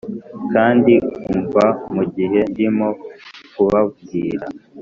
kandi 0.53 0.93
umva 1.31 1.65
mugihe 1.95 2.39
ndimo 2.51 2.87
kubabwira' 3.53 4.45